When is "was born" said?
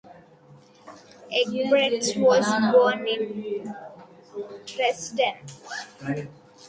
2.19-3.05